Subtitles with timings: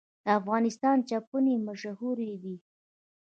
[0.23, 2.55] د افغانستان چپنې مشهورې دي